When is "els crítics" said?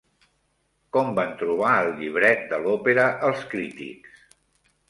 3.29-4.19